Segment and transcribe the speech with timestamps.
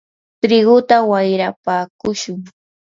[0.41, 2.39] triguta wayrapakushun.